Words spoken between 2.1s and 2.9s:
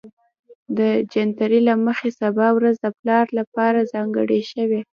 سبا ورځ د